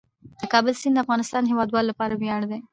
د 0.39 0.41
کابل 0.53 0.73
سیند 0.81 0.95
د 0.97 1.03
افغانستان 1.03 1.41
د 1.43 1.47
هیوادوالو 1.51 1.89
لپاره 1.91 2.13
ویاړ 2.15 2.41
دی. 2.51 2.59